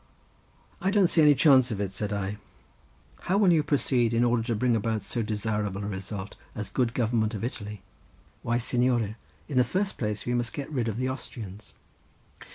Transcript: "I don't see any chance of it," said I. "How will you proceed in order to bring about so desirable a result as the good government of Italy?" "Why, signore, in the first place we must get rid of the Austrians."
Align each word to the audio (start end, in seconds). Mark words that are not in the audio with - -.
"I 0.81 0.89
don't 0.89 1.09
see 1.11 1.21
any 1.21 1.35
chance 1.35 1.69
of 1.69 1.79
it," 1.79 1.91
said 1.91 2.11
I. 2.11 2.37
"How 3.25 3.37
will 3.37 3.53
you 3.53 3.61
proceed 3.61 4.15
in 4.15 4.23
order 4.23 4.41
to 4.41 4.55
bring 4.55 4.75
about 4.75 5.03
so 5.03 5.21
desirable 5.21 5.83
a 5.83 5.87
result 5.87 6.35
as 6.55 6.69
the 6.69 6.73
good 6.73 6.95
government 6.95 7.35
of 7.35 7.43
Italy?" 7.43 7.83
"Why, 8.41 8.57
signore, 8.57 9.17
in 9.47 9.57
the 9.59 9.63
first 9.63 9.99
place 9.99 10.25
we 10.25 10.33
must 10.33 10.53
get 10.53 10.71
rid 10.71 10.87
of 10.87 10.97
the 10.97 11.07
Austrians." 11.07 11.73